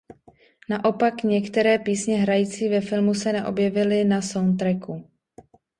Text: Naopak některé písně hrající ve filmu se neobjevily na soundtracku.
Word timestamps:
Naopak 0.69 1.23
některé 1.23 1.79
písně 1.79 2.17
hrající 2.17 2.69
ve 2.69 2.81
filmu 2.81 3.13
se 3.13 3.33
neobjevily 3.33 4.03
na 4.03 4.21
soundtracku. 4.21 5.03